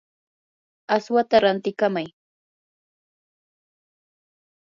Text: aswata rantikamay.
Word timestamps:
aswata 0.95 1.37
rantikamay. 1.43 2.07